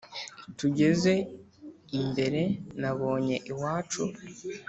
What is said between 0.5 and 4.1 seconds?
tugeze imbere nabonye iwacu